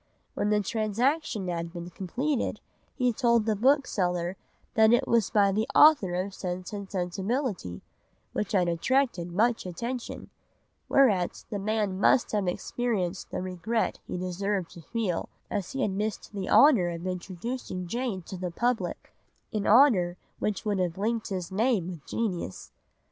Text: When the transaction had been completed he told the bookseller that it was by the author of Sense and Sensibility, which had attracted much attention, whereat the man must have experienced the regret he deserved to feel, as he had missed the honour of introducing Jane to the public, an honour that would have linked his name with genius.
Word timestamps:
When 0.33 0.49
the 0.49 0.61
transaction 0.61 1.47
had 1.47 1.71
been 1.71 1.91
completed 1.91 2.59
he 2.95 3.13
told 3.13 3.45
the 3.45 3.55
bookseller 3.55 4.35
that 4.73 4.91
it 4.91 5.07
was 5.07 5.29
by 5.29 5.51
the 5.51 5.67
author 5.75 6.15
of 6.15 6.33
Sense 6.33 6.73
and 6.73 6.89
Sensibility, 6.89 7.83
which 8.33 8.53
had 8.53 8.67
attracted 8.67 9.31
much 9.31 9.63
attention, 9.67 10.31
whereat 10.89 11.45
the 11.51 11.59
man 11.59 11.99
must 11.99 12.31
have 12.31 12.47
experienced 12.47 13.29
the 13.29 13.43
regret 13.43 13.99
he 14.07 14.17
deserved 14.17 14.71
to 14.71 14.81
feel, 14.81 15.29
as 15.51 15.73
he 15.73 15.83
had 15.83 15.91
missed 15.91 16.31
the 16.33 16.49
honour 16.49 16.89
of 16.89 17.05
introducing 17.05 17.85
Jane 17.85 18.23
to 18.23 18.37
the 18.37 18.49
public, 18.49 19.13
an 19.53 19.67
honour 19.67 20.17
that 20.39 20.65
would 20.65 20.79
have 20.79 20.97
linked 20.97 21.29
his 21.29 21.51
name 21.51 21.87
with 21.87 22.03
genius. 22.07 22.71